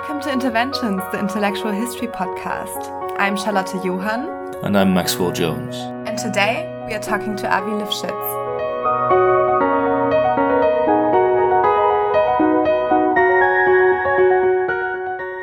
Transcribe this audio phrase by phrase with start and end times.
[0.00, 3.18] Welcome to Interventions, the intellectual history podcast.
[3.18, 4.54] I'm Charlotte Johann.
[4.64, 5.76] And I'm Maxwell Jones.
[6.08, 8.10] And today we are talking to Avi Lifschitz.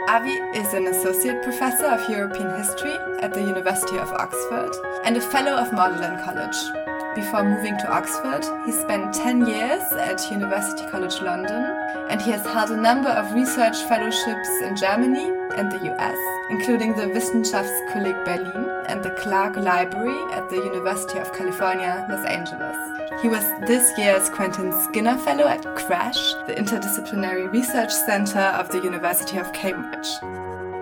[0.10, 5.22] Avi is an associate professor of European history at the University of Oxford and a
[5.22, 6.77] fellow of Magdalen College.
[7.18, 11.64] Before moving to Oxford, he spent 10 years at University College London
[12.12, 16.16] and he has held a number of research fellowships in Germany and the US,
[16.52, 22.78] including the Wissenschaftskolleg Berlin and the Clark Library at the University of California, Los Angeles.
[23.24, 28.84] He was this year's Quentin Skinner Fellow at CRASSH, the Interdisciplinary Research Center of the
[28.84, 30.08] University of Cambridge.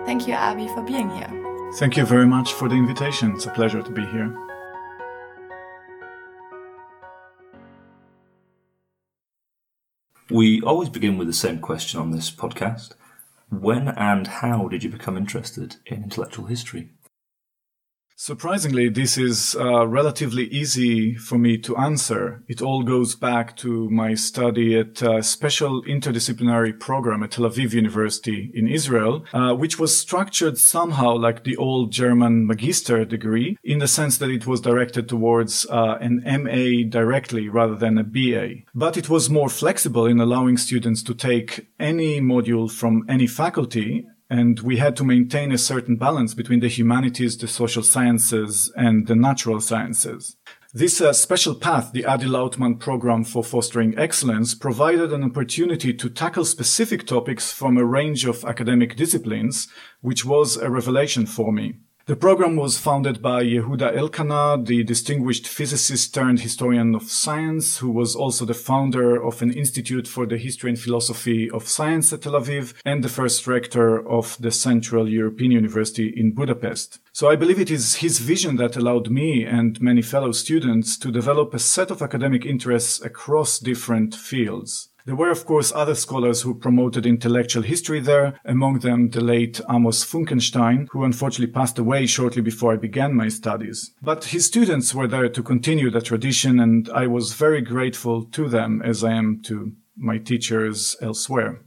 [0.04, 1.30] Thank you, Avi, for being here.
[1.76, 3.32] Thank you very much for the invitation.
[3.32, 4.36] It's a pleasure to be here.
[10.28, 12.94] We always begin with the same question on this podcast.
[13.48, 16.90] When and how did you become interested in intellectual history?
[18.18, 22.42] Surprisingly, this is uh, relatively easy for me to answer.
[22.48, 27.74] It all goes back to my study at a special interdisciplinary program at Tel Aviv
[27.74, 33.80] University in Israel, uh, which was structured somehow like the old German magister degree in
[33.80, 38.62] the sense that it was directed towards uh, an MA directly rather than a BA.
[38.74, 44.06] But it was more flexible in allowing students to take any module from any faculty
[44.28, 49.06] and we had to maintain a certain balance between the humanities, the social sciences, and
[49.06, 50.36] the natural sciences.
[50.74, 56.10] This uh, special path, the Adi Lautman program for fostering excellence, provided an opportunity to
[56.10, 59.68] tackle specific topics from a range of academic disciplines,
[60.02, 61.76] which was a revelation for me.
[62.06, 67.90] The program was founded by Yehuda Elkana, the distinguished physicist turned historian of science, who
[67.90, 72.22] was also the founder of an Institute for the History and Philosophy of Science at
[72.22, 77.00] Tel Aviv and the first rector of the Central European University in Budapest.
[77.16, 81.10] So I believe it is his vision that allowed me and many fellow students to
[81.10, 84.90] develop a set of academic interests across different fields.
[85.06, 89.62] There were, of course, other scholars who promoted intellectual history there, among them the late
[89.70, 93.94] Amos Funkenstein, who unfortunately passed away shortly before I began my studies.
[94.02, 98.46] But his students were there to continue the tradition, and I was very grateful to
[98.46, 101.62] them as I am to my teachers elsewhere.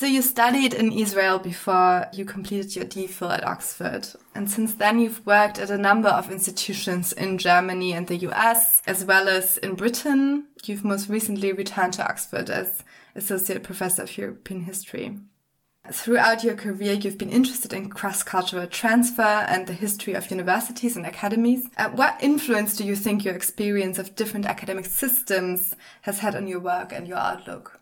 [0.00, 4.08] So you studied in Israel before you completed your DPhil at Oxford.
[4.34, 8.80] And since then you've worked at a number of institutions in Germany and the US,
[8.86, 10.46] as well as in Britain.
[10.64, 12.82] You've most recently returned to Oxford as
[13.14, 15.18] Associate Professor of European History.
[15.92, 21.04] Throughout your career, you've been interested in cross-cultural transfer and the history of universities and
[21.04, 21.68] academies.
[21.76, 26.46] Uh, what influence do you think your experience of different academic systems has had on
[26.46, 27.79] your work and your outlook?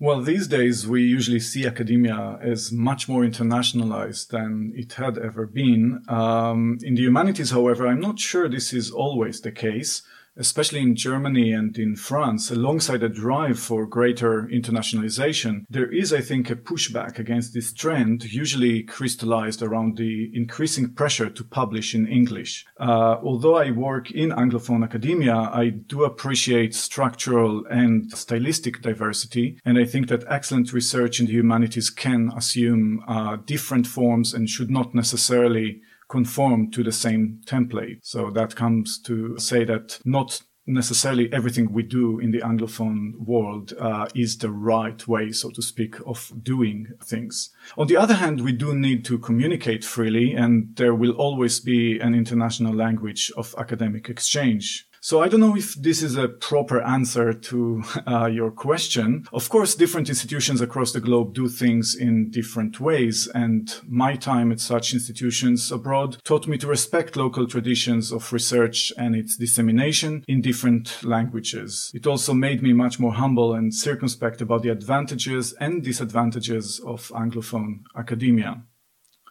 [0.00, 5.44] Well, these days we usually see academia as much more internationalized than it had ever
[5.44, 6.04] been.
[6.06, 10.02] Um, in the humanities, however, I'm not sure this is always the case
[10.38, 16.20] especially in Germany and in France, alongside a drive for greater internationalization, there is, I
[16.20, 22.06] think, a pushback against this trend, usually crystallized around the increasing pressure to publish in
[22.06, 22.64] English.
[22.78, 29.78] Uh, although I work in Anglophone academia, I do appreciate structural and stylistic diversity, and
[29.78, 34.70] I think that excellent research in the humanities can assume uh, different forms and should
[34.70, 37.98] not necessarily conform to the same template.
[38.02, 43.72] So that comes to say that not necessarily everything we do in the Anglophone world
[43.80, 47.50] uh, is the right way, so to speak, of doing things.
[47.78, 51.98] On the other hand, we do need to communicate freely, and there will always be
[51.98, 54.86] an international language of academic exchange.
[55.00, 59.26] So I don't know if this is a proper answer to uh, your question.
[59.32, 63.28] Of course, different institutions across the globe do things in different ways.
[63.34, 68.92] And my time at such institutions abroad taught me to respect local traditions of research
[68.98, 71.92] and its dissemination in different languages.
[71.94, 77.08] It also made me much more humble and circumspect about the advantages and disadvantages of
[77.08, 78.62] Anglophone academia.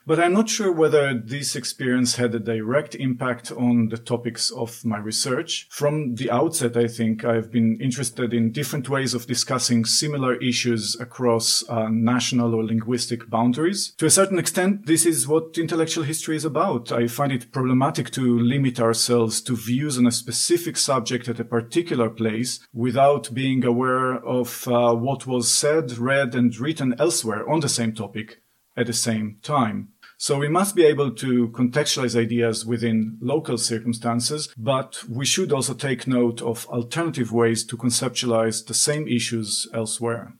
[0.07, 4.86] But I'm not sure whether this experience had a direct impact on the topics of
[4.86, 5.68] my research.
[5.69, 10.95] From the outset, I think I've been interested in different ways of discussing similar issues
[10.98, 13.94] across uh, national or linguistic boundaries.
[13.98, 16.89] To a certain extent, this is what intellectual history is about.
[16.89, 21.44] I find it problematic to limit ourselves to views on a specific subject at a
[21.44, 27.59] particular place without being aware of uh, what was said, read, and written elsewhere on
[27.59, 28.42] the same topic
[28.77, 29.89] at the same time.
[30.19, 35.75] So we must be able to contextualize ideas within local circumstances, but we should also
[35.75, 40.34] take note of alternative ways to conceptualize the same issues elsewhere.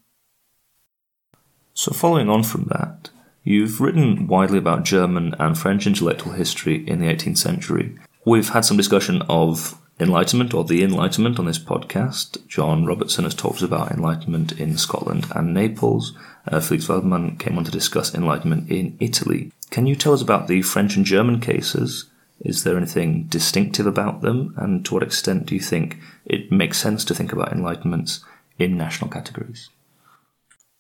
[1.76, 3.12] So, following on from that,
[3.44, 8.00] you've written widely about German and French intellectual history in the 18th century.
[8.26, 12.46] We've had some discussion of Enlightenment or the Enlightenment on this podcast.
[12.48, 16.14] John Robertson has talked about Enlightenment in Scotland and Naples.
[16.48, 19.52] Uh, Felix Waldmann came on to discuss Enlightenment in Italy.
[19.72, 22.06] Can you tell us about the French and German cases?
[22.40, 24.54] Is there anything distinctive about them?
[24.58, 28.24] And to what extent do you think it makes sense to think about Enlightenments
[28.60, 29.70] in national categories?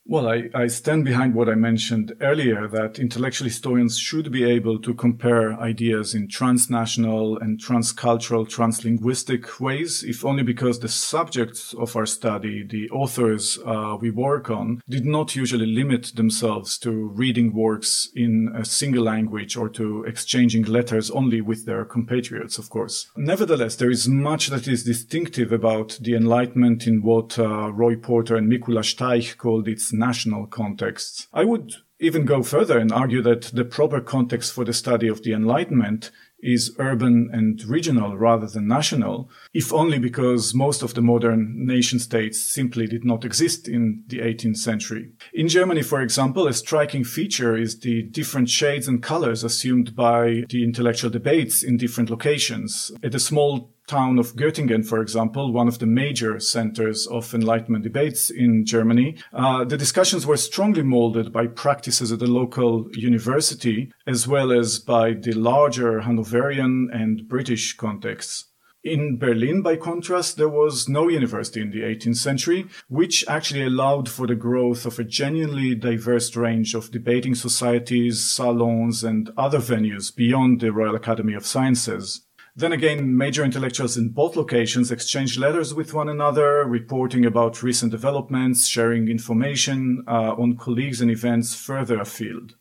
[0.09, 4.79] Well, I, I, stand behind what I mentioned earlier that intellectual historians should be able
[4.79, 11.97] to compare ideas in transnational and transcultural, translinguistic ways, if only because the subjects of
[11.97, 17.51] our study, the authors uh, we work on, did not usually limit themselves to reading
[17.51, 23.11] works in a single language or to exchanging letters only with their compatriots, of course.
[23.17, 28.37] Nevertheless, there is much that is distinctive about the Enlightenment in what uh, Roy Porter
[28.37, 31.27] and Mikuláš Teich called its national contexts.
[31.33, 35.23] I would even go further and argue that the proper context for the study of
[35.23, 41.01] the Enlightenment is urban and regional rather than national, if only because most of the
[41.01, 45.11] modern nation states simply did not exist in the 18th century.
[45.33, 50.43] In Germany, for example, a striking feature is the different shades and colors assumed by
[50.49, 52.91] the intellectual debates in different locations.
[53.01, 57.83] At a small town of Göttingen, for example, one of the major centers of Enlightenment
[57.83, 63.91] debates in Germany, uh, the discussions were strongly molded by practices at the local university,
[64.05, 68.45] as well as by the larger Hanoverian and British contexts.
[68.83, 74.07] In Berlin, by contrast, there was no university in the 18th century, which actually allowed
[74.07, 80.15] for the growth of a genuinely diverse range of debating societies, salons, and other venues
[80.15, 82.26] beyond the Royal Academy of Sciences.
[82.59, 87.91] Then again, major intellectuals in both locations exchanged letters with one another, reporting about recent
[87.91, 92.55] developments, sharing information uh, on colleagues and events further afield.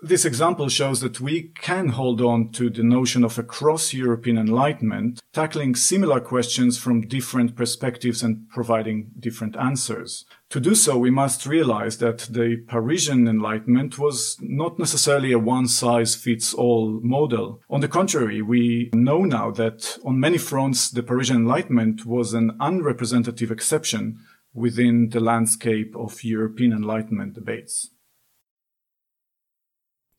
[0.00, 5.20] This example shows that we can hold on to the notion of a cross-European enlightenment,
[5.32, 10.24] tackling similar questions from different perspectives and providing different answers.
[10.50, 17.00] To do so, we must realize that the Parisian enlightenment was not necessarily a one-size-fits-all
[17.02, 17.60] model.
[17.68, 22.56] On the contrary, we know now that on many fronts, the Parisian enlightenment was an
[22.60, 24.20] unrepresentative exception
[24.54, 27.90] within the landscape of European enlightenment debates.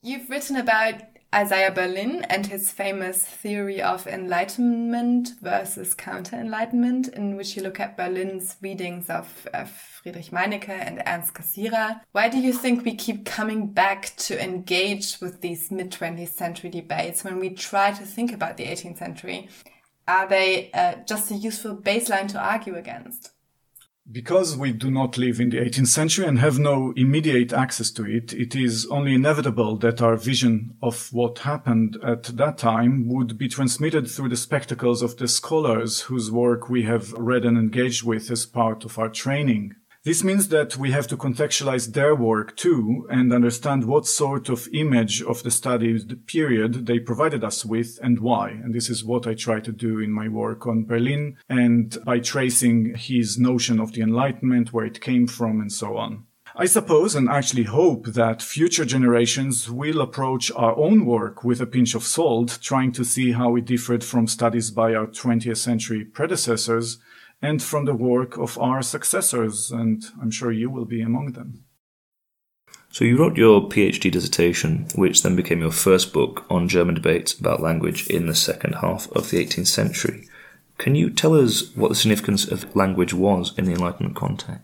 [0.01, 1.01] You've written about
[1.35, 7.81] Isaiah Berlin and his famous theory of enlightenment versus counter enlightenment, in which you look
[7.81, 9.27] at Berlin's readings of,
[10.01, 11.99] Friedrich Meinecke and Ernst Cassirer.
[12.13, 16.69] Why do you think we keep coming back to engage with these mid 20th century
[16.69, 19.49] debates when we try to think about the 18th century?
[20.07, 23.33] Are they uh, just a useful baseline to argue against?
[24.11, 28.05] Because we do not live in the 18th century and have no immediate access to
[28.05, 33.37] it, it is only inevitable that our vision of what happened at that time would
[33.37, 38.03] be transmitted through the spectacles of the scholars whose work we have read and engaged
[38.03, 39.75] with as part of our training.
[40.05, 44.69] This means that we have to contextualize their work too and understand what sort of
[44.71, 48.51] image of the study the period they provided us with and why.
[48.51, 52.19] And this is what I try to do in my work on Berlin and by
[52.19, 56.23] tracing his notion of the Enlightenment, where it came from and so on.
[56.55, 61.65] I suppose and actually hope that future generations will approach our own work with a
[61.65, 66.05] pinch of salt, trying to see how it differed from studies by our 20th century
[66.05, 66.99] predecessors
[67.41, 71.63] and from the work of our successors, and I'm sure you will be among them.
[72.91, 77.37] So, you wrote your PhD dissertation, which then became your first book on German debates
[77.37, 80.27] about language in the second half of the 18th century.
[80.79, 84.63] Can you tell us what the significance of language was in the Enlightenment context?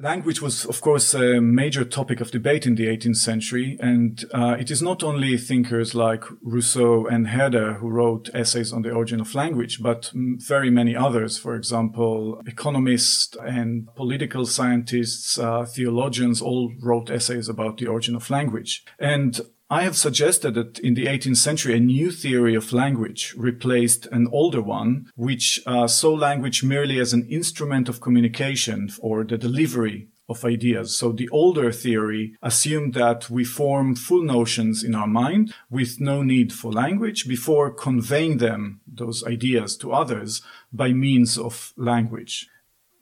[0.00, 4.56] Language was, of course, a major topic of debate in the 18th century, and uh,
[4.56, 9.20] it is not only thinkers like Rousseau and Herder who wrote essays on the origin
[9.20, 11.36] of language, but very many others.
[11.36, 18.30] For example, economists and political scientists, uh, theologians all wrote essays about the origin of
[18.30, 18.84] language.
[19.00, 24.06] And I have suggested that in the 18th century, a new theory of language replaced
[24.06, 29.36] an older one, which uh, saw language merely as an instrument of communication or the
[29.36, 30.96] delivery of ideas.
[30.96, 36.22] So the older theory assumed that we form full notions in our mind with no
[36.22, 40.40] need for language before conveying them, those ideas to others
[40.72, 42.48] by means of language.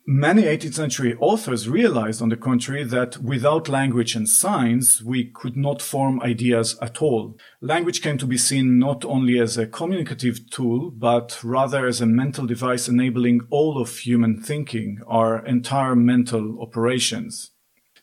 [0.09, 5.57] Many 18th century authors realized, on the contrary, that without language and signs, we could
[5.57, 7.37] not form ideas at all.
[7.61, 12.07] Language came to be seen not only as a communicative tool, but rather as a
[12.07, 17.51] mental device enabling all of human thinking, our entire mental operations.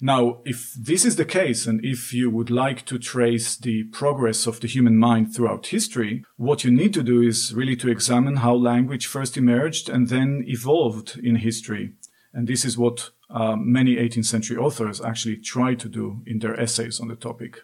[0.06, 4.46] Now, if this is the case, and if you would like to trace the progress
[4.46, 8.36] of the human mind throughout history, what you need to do is really to examine
[8.36, 11.94] how language first emerged and then evolved in history.
[12.34, 16.60] And this is what uh, many 18th century authors actually try to do in their
[16.60, 17.62] essays on the topic.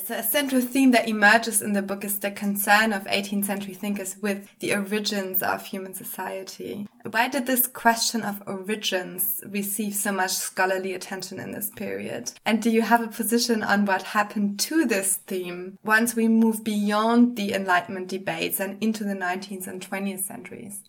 [0.00, 3.74] So a central theme that emerges in the book is the concern of 18th century
[3.74, 6.88] thinkers with the origins of human society.
[7.10, 12.32] Why did this question of origins receive so much scholarly attention in this period?
[12.46, 16.64] And do you have a position on what happened to this theme once we move
[16.64, 20.84] beyond the Enlightenment debates and into the 19th and 20th centuries?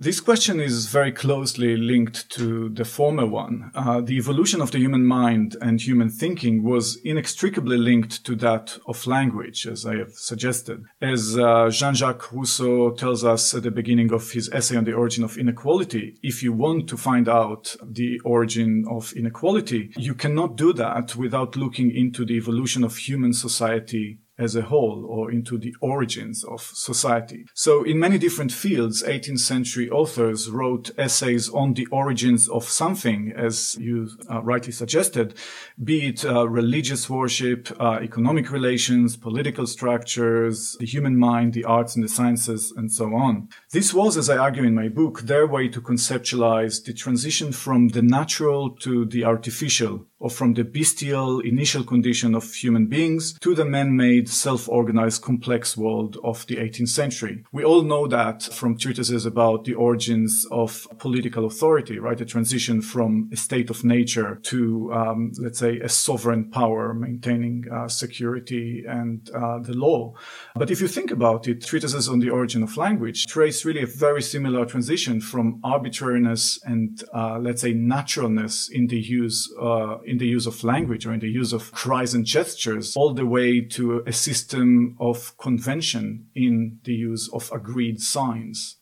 [0.00, 3.72] This question is very closely linked to the former one.
[3.74, 8.78] Uh, the evolution of the human mind and human thinking was inextricably linked to that
[8.86, 10.84] of language, as I have suggested.
[11.02, 15.24] As uh, Jean-Jacques Rousseau tells us at the beginning of his essay on the origin
[15.24, 20.72] of inequality, if you want to find out the origin of inequality, you cannot do
[20.74, 25.74] that without looking into the evolution of human society as a whole or into the
[25.80, 27.46] origins of society.
[27.54, 33.32] So in many different fields, 18th century authors wrote essays on the origins of something,
[33.36, 35.34] as you uh, rightly suggested,
[35.82, 41.94] be it uh, religious worship, uh, economic relations, political structures, the human mind, the arts
[41.94, 43.48] and the sciences, and so on.
[43.72, 47.88] This was, as I argue in my book, their way to conceptualize the transition from
[47.88, 53.54] the natural to the artificial or from the bestial initial condition of human beings to
[53.54, 57.44] the man-made self-organized complex world of the 18th century.
[57.52, 62.18] We all know that from treatises about the origins of political authority, right?
[62.18, 67.64] The transition from a state of nature to, um, let's say, a sovereign power maintaining
[67.72, 70.14] uh, security and uh, the law.
[70.54, 73.86] But if you think about it, treatises on the origin of language trace really a
[73.86, 80.18] very similar transition from arbitrariness and, uh, let's say, naturalness in the use uh, in
[80.18, 83.60] the use of language or in the use of cries and gestures, all the way
[83.60, 88.76] to a system of convention in the use of agreed signs.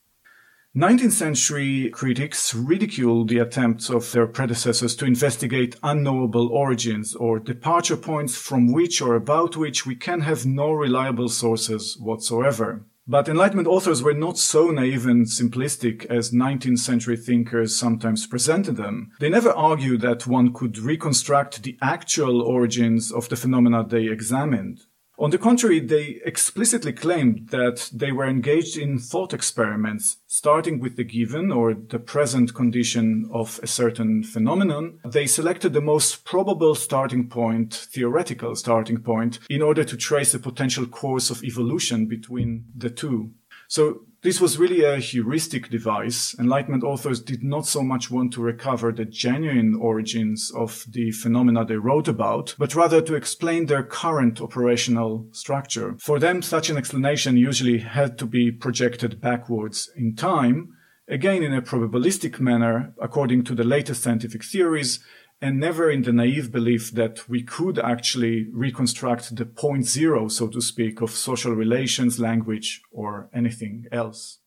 [0.77, 7.97] 19th century critics ridiculed the attempts of their predecessors to investigate unknowable origins or departure
[7.97, 12.85] points from which or about which we can have no reliable sources whatsoever.
[13.09, 18.77] But Enlightenment authors were not so naive and simplistic as 19th century thinkers sometimes presented
[18.77, 19.13] them.
[19.21, 24.87] They never argued that one could reconstruct the actual origins of the phenomena they examined.
[25.19, 30.97] On the contrary, they explicitly claimed that they were engaged in thought experiments, starting with
[30.97, 35.01] the given or the present condition of a certain phenomenon.
[35.07, 40.39] They selected the most probable starting point, theoretical starting point, in order to trace a
[40.39, 43.31] potential course of evolution between the two.
[43.69, 46.35] So this was really a heuristic device.
[46.37, 51.65] Enlightenment authors did not so much want to recover the genuine origins of the phenomena
[51.65, 55.95] they wrote about, but rather to explain their current operational structure.
[56.01, 60.75] For them, such an explanation usually had to be projected backwards in time,
[61.07, 64.99] again in a probabilistic manner, according to the latest scientific theories,
[65.41, 70.49] and never in the naive belief that we could actually reconstruct the point zero, so
[70.49, 74.39] to speak, of social relations, language, or anything else.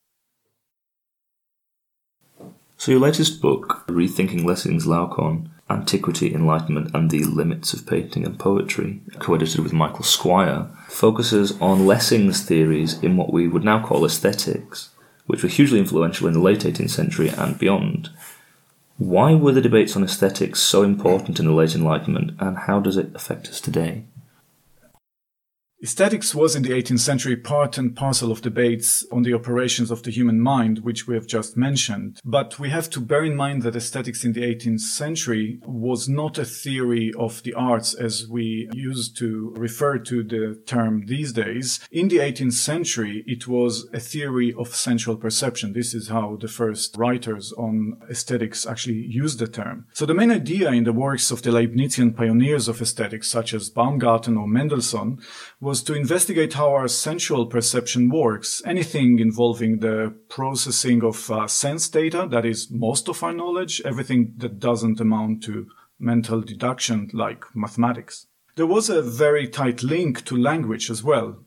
[2.77, 8.39] So, your latest book, Rethinking Lessing's Laocoon Antiquity, Enlightenment, and the Limits of Painting and
[8.39, 13.85] Poetry, co edited with Michael Squire, focuses on Lessing's theories in what we would now
[13.85, 14.89] call aesthetics,
[15.27, 18.09] which were hugely influential in the late 18th century and beyond.
[18.99, 22.97] Why were the debates on aesthetics so important in the late Enlightenment, and how does
[22.97, 24.03] it affect us today?
[25.81, 30.03] Aesthetics was in the 18th century part and parcel of debates on the operations of
[30.03, 32.19] the human mind, which we have just mentioned.
[32.25, 36.37] But we have to bear in mind that aesthetics in the 18th century was not
[36.37, 41.79] a theory of the arts as we used to refer to the term these days.
[41.93, 45.71] In the 18th century, it was a theory of sensual perception.
[45.71, 49.87] This is how the first writers on aesthetics actually used the term.
[49.93, 53.69] So the main idea in the works of the Leibnizian pioneers of aesthetics, such as
[53.69, 55.19] Baumgarten or Mendelssohn,
[55.69, 58.59] was to investigate how our sensual perception works.
[58.65, 64.33] Anything involving the processing of uh, sense data, that is most of our knowledge, everything
[64.37, 65.67] that doesn't amount to
[65.99, 68.25] mental deduction like mathematics.
[68.55, 71.37] There was a very tight link to language as well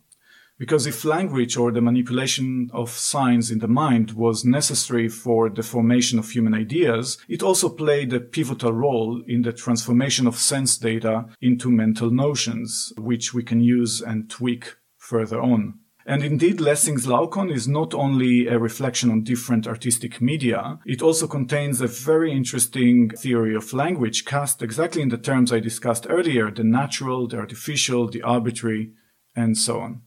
[0.63, 5.65] Because if language or the manipulation of signs in the mind was necessary for the
[5.65, 10.79] formation of human ideas, it also played a pivotal role in the transformation of sense
[10.79, 15.81] data into mental notions, which we can use and tweak further on.
[16.07, 21.27] And indeed, Lessing's Laocoon is not only a reflection on different artistic media, it also
[21.27, 26.53] contains a very interesting theory of language cast exactly in the terms I discussed earlier
[26.53, 28.93] the natural, the artificial, the arbitrary,
[29.35, 30.03] and so on.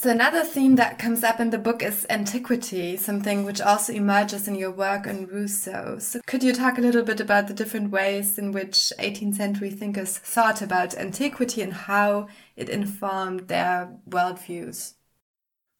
[0.00, 4.48] So another theme that comes up in the book is antiquity, something which also emerges
[4.48, 5.98] in your work on Rousseau.
[5.98, 9.68] So could you talk a little bit about the different ways in which 18th century
[9.68, 14.94] thinkers thought about antiquity and how it informed their worldviews?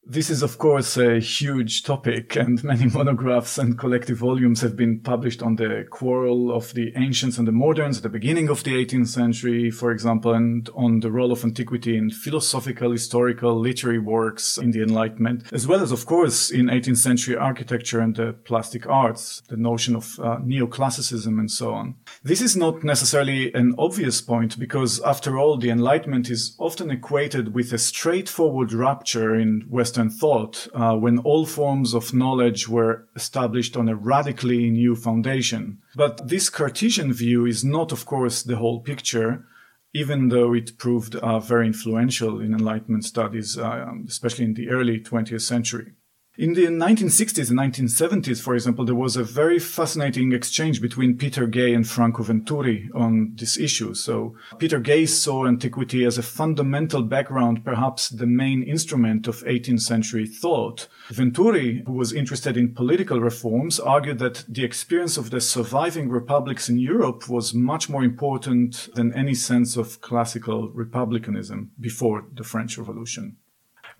[0.06, 4.98] This is, of course, a huge topic, and many monographs and collective volumes have been
[5.00, 8.72] published on the quarrel of the ancients and the moderns at the beginning of the
[8.72, 14.56] 18th century, for example, and on the role of antiquity in philosophical, historical, literary works
[14.56, 18.86] in the Enlightenment, as well as, of course, in 18th century architecture and the plastic
[18.88, 21.94] arts, the notion of uh, neoclassicism and so on.
[22.24, 27.54] This is not necessarily an obvious point because, after all, the Enlightenment is often equated
[27.54, 33.08] with a straightforward rupture in Western Western thought uh, when all forms of knowledge were
[33.16, 35.78] established on a radically new foundation.
[35.96, 39.44] But this Cartesian view is not, of course, the whole picture,
[39.92, 45.00] even though it proved uh, very influential in Enlightenment studies, uh, especially in the early
[45.00, 45.90] 20th century.
[46.40, 51.46] In the 1960s and 1970s, for example, there was a very fascinating exchange between Peter
[51.46, 53.92] Gay and Franco Venturi on this issue.
[53.92, 59.82] So Peter Gay saw antiquity as a fundamental background, perhaps the main instrument of 18th
[59.82, 60.88] century thought.
[61.10, 66.70] Venturi, who was interested in political reforms, argued that the experience of the surviving republics
[66.70, 72.78] in Europe was much more important than any sense of classical republicanism before the French
[72.78, 73.36] Revolution.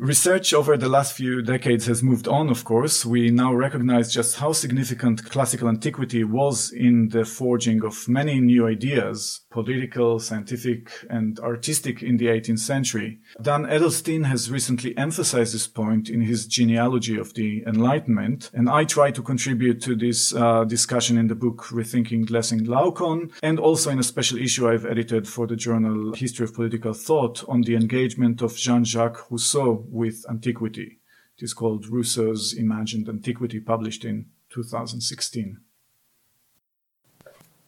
[0.01, 3.05] Research over the last few decades has moved on, of course.
[3.05, 8.67] We now recognize just how significant classical antiquity was in the forging of many new
[8.67, 13.19] ideas, political, scientific, and artistic in the 18th century.
[13.43, 18.85] Dan Edelstein has recently emphasized this point in his genealogy of the Enlightenment, and I
[18.85, 23.91] try to contribute to this uh, discussion in the book Rethinking Lessing Laocoon, and also
[23.91, 27.75] in a special issue I've edited for the journal History of Political Thought on the
[27.75, 31.01] engagement of Jean-Jacques Rousseau with antiquity.
[31.39, 35.59] It is called Rousseau's Imagined Antiquity, published in 2016.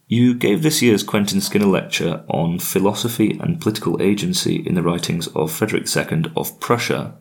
[0.08, 5.26] You gave this year's Quentin Skinner lecture on philosophy and political agency in the writings
[5.28, 7.16] of Frederick II of Prussia,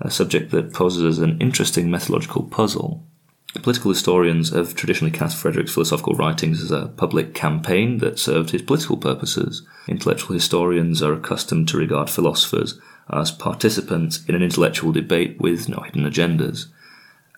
[0.00, 3.06] a subject that poses an interesting methodological puzzle.
[3.54, 8.60] Political historians have traditionally cast Frederick's philosophical writings as a public campaign that served his
[8.60, 9.66] political purposes.
[9.88, 12.78] Intellectual historians are accustomed to regard philosophers
[13.10, 16.66] as participants in an intellectual debate with no hidden agendas.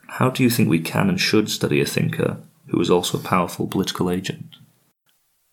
[0.06, 3.22] How do you think we can and should study a thinker who is also a
[3.22, 4.56] powerful political agent?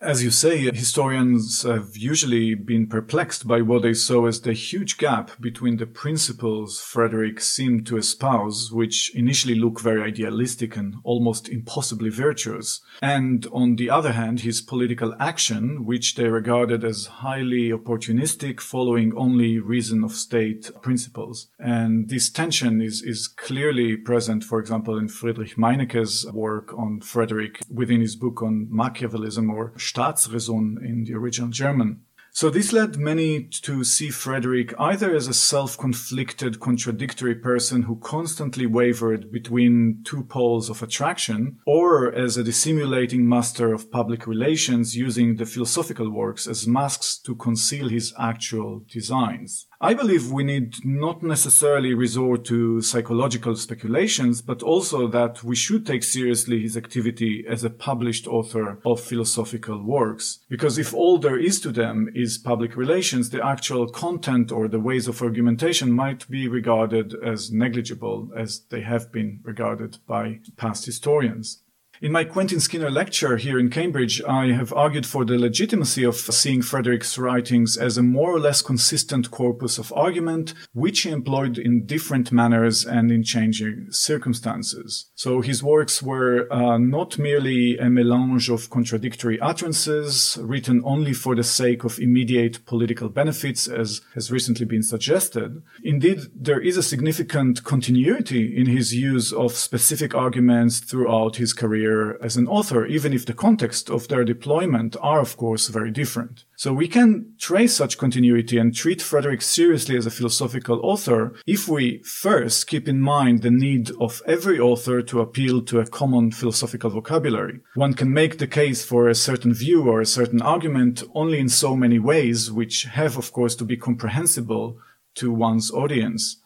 [0.05, 4.99] As you say, historians have usually been perplexed by what they saw as the huge
[4.99, 11.49] gap between the principles Frederick seemed to espouse, which initially look very idealistic and almost
[11.49, 17.71] impossibly virtuous, and on the other hand, his political action, which they regarded as highly
[17.71, 21.47] opportunistic, following only reason of state principles.
[21.57, 27.59] And this tension is, is clearly present, for example, in Friedrich Meinecke's work on Frederick
[27.73, 32.01] within his book on Machiavellism or Staatsräson in the original German.
[32.31, 38.65] So this led many to see Frederick either as a self-conflicted, contradictory person who constantly
[38.65, 45.37] wavered between two poles of attraction, or as a dissimulating master of public relations using
[45.37, 49.67] the philosophical works as masks to conceal his actual designs.
[49.85, 55.85] I believe we need not necessarily resort to psychological speculations, but also that we should
[55.85, 60.39] take seriously his activity as a published author of philosophical works.
[60.49, 64.79] Because if all there is to them is public relations, the actual content or the
[64.79, 70.87] ways of argumentation might be regarded as negligible as they have been regarded by past
[70.87, 71.61] historians.
[72.01, 76.17] In my Quentin Skinner lecture here in Cambridge, I have argued for the legitimacy of
[76.17, 81.57] seeing Frederick's writings as a more or less consistent corpus of argument, which he employed
[81.57, 85.09] in different manners and in changing circumstances.
[85.15, 91.33] So his works were uh, not merely a melange of contradictory utterances, written only for
[91.33, 95.63] the sake of immediate political benefits, as has recently been suggested.
[95.81, 101.84] Indeed, there is a significant continuity in his use of specific arguments throughout his career
[101.85, 105.91] career as an author, even if the context of their deployment are, of course, very
[105.91, 106.45] different.
[106.55, 111.67] So we can trace such continuity and treat Frederick seriously as a philosophical author if
[111.67, 116.31] we first keep in mind the need of every author to appeal to a common
[116.31, 117.59] philosophical vocabulary.
[117.75, 121.49] One can make the case for a certain view or a certain argument only in
[121.49, 124.77] so many ways, which have, of course, to be comprehensible
[125.15, 126.41] to one's audience.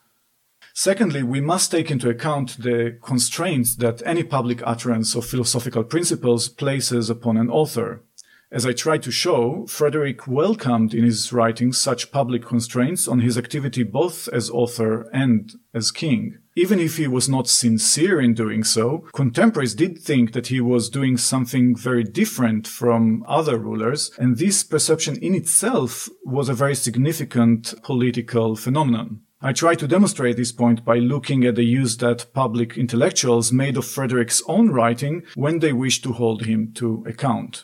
[0.81, 6.47] Secondly, we must take into account the constraints that any public utterance of philosophical principles
[6.47, 8.01] places upon an author.
[8.49, 13.37] As I tried to show, Frederick welcomed in his writings such public constraints on his
[13.37, 16.37] activity both as author and as king.
[16.55, 20.89] Even if he was not sincere in doing so, contemporaries did think that he was
[20.89, 26.73] doing something very different from other rulers, and this perception in itself was a very
[26.73, 29.23] significant political phenomenon.
[29.41, 33.77] I try to demonstrate this point by looking at the use that public intellectuals made
[33.77, 37.63] of Frederick's own writing when they wished to hold him to account.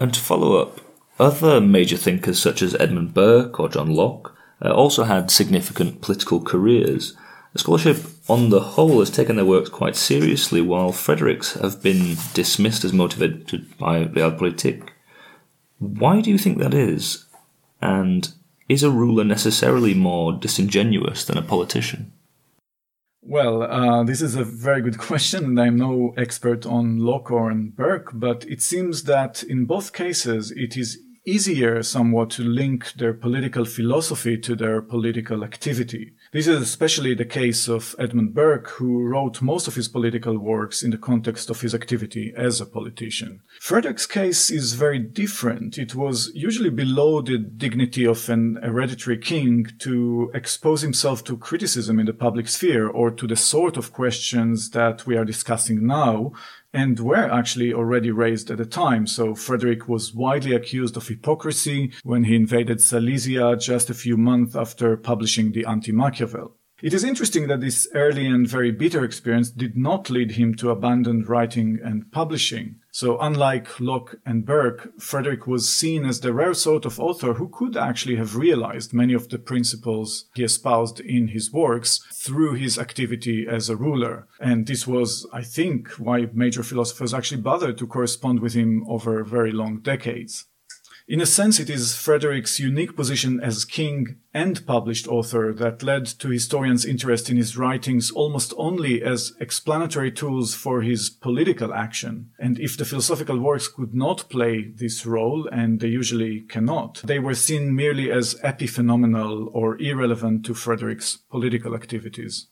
[0.00, 0.80] And to follow up,
[1.20, 6.40] other major thinkers such as Edmund Burke or John Locke uh, also had significant political
[6.40, 7.16] careers.
[7.52, 12.16] The scholarship on the whole has taken their works quite seriously, while Frederick's have been
[12.32, 14.88] dismissed as motivated by realpolitik.
[15.78, 17.26] Why do you think that is?
[17.80, 18.34] And
[18.68, 22.12] is a ruler necessarily more disingenuous than a politician?
[23.26, 27.52] Well, uh, this is a very good question, and I'm no expert on Locke or
[27.54, 33.14] Burke, but it seems that in both cases it is easier somewhat to link their
[33.14, 36.12] political philosophy to their political activity.
[36.34, 40.82] This is especially the case of Edmund Burke, who wrote most of his political works
[40.82, 43.40] in the context of his activity as a politician.
[43.60, 45.78] Frederick's case is very different.
[45.78, 52.00] It was usually below the dignity of an hereditary king to expose himself to criticism
[52.00, 56.32] in the public sphere or to the sort of questions that we are discussing now
[56.74, 59.06] and were actually already raised at the time.
[59.06, 64.56] So Frederick was widely accused of hypocrisy when he invaded Silesia just a few months
[64.56, 66.56] after publishing the Anti-Machiavel.
[66.82, 70.70] It is interesting that this early and very bitter experience did not lead him to
[70.70, 72.80] abandon writing and publishing.
[72.94, 77.48] So unlike Locke and Burke, Frederick was seen as the rare sort of author who
[77.48, 82.78] could actually have realized many of the principles he espoused in his works through his
[82.78, 84.28] activity as a ruler.
[84.38, 89.24] And this was, I think, why major philosophers actually bothered to correspond with him over
[89.24, 90.46] very long decades.
[91.06, 96.06] In a sense, it is Frederick's unique position as king and published author that led
[96.06, 102.30] to historians' interest in his writings almost only as explanatory tools for his political action.
[102.38, 107.18] And if the philosophical works could not play this role, and they usually cannot, they
[107.18, 112.46] were seen merely as epiphenomenal or irrelevant to Frederick's political activities.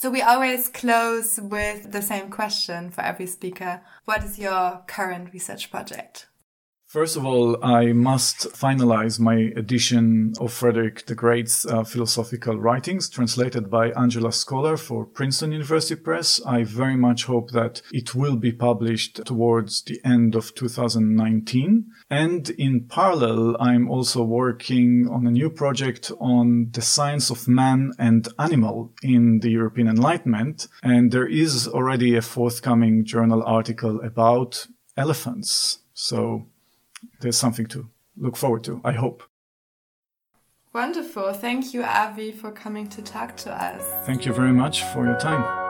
[0.00, 3.80] So we always close with the same question for every speaker.
[4.04, 6.28] What is your current research project?
[6.88, 13.10] First of all, I must finalize my edition of Frederick the Great's uh, philosophical writings,
[13.10, 16.40] translated by Angela Scholar for Princeton University Press.
[16.46, 21.84] I very much hope that it will be published towards the end of 2019.
[22.08, 27.92] And in parallel, I'm also working on a new project on the science of man
[27.98, 30.68] and animal in the European Enlightenment.
[30.82, 35.80] And there is already a forthcoming journal article about elephants.
[35.92, 36.46] So
[37.20, 39.22] there's something to look forward to, I hope.
[40.72, 41.32] Wonderful.
[41.32, 43.82] Thank you, Avi, for coming to talk to us.
[44.06, 45.67] Thank you very much for your time.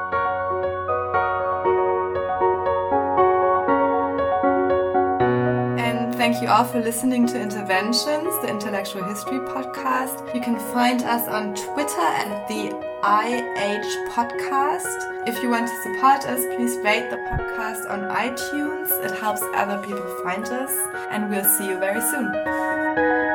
[6.29, 10.35] Thank you all for listening to Interventions, the intellectual history podcast.
[10.35, 12.67] You can find us on Twitter at the
[13.03, 15.27] IH Podcast.
[15.27, 18.91] If you want to support us, please rate the podcast on iTunes.
[19.07, 20.71] It helps other people find us,
[21.11, 23.28] and we'll see you very soon.